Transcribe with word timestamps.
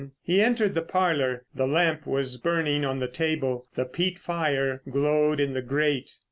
He 0.23 0.41
entered 0.41 0.73
the 0.73 0.81
parlour; 0.81 1.45
the 1.53 1.67
lamp 1.67 2.07
was 2.07 2.37
burning 2.37 2.83
on 2.83 2.97
the 2.97 3.07
table, 3.07 3.67
the 3.75 3.85
peat 3.85 4.17
fire 4.17 4.81
glowed 4.89 5.39
in 5.39 5.53
the 5.53 5.61
grate. 5.61 6.13